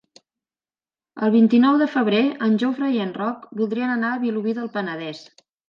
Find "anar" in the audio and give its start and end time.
3.99-4.17